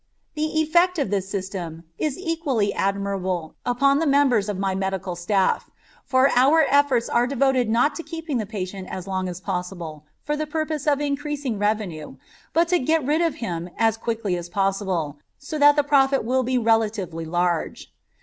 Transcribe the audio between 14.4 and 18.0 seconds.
possible, so that the profit will be relatively large.